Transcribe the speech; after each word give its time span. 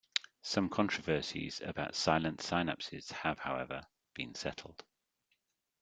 Some 0.41 0.67
controversies 0.67 1.61
about 1.63 1.93
silent 1.93 2.39
synapses 2.39 3.11
have 3.11 3.37
however, 3.37 3.85
been 4.15 4.33
settled. 4.33 4.83